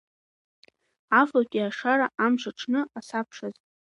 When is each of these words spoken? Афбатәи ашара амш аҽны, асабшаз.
Афбатәи 1.19 1.67
ашара 1.69 2.07
амш 2.25 2.43
аҽны, 2.49 2.81
асабшаз. 2.97 3.55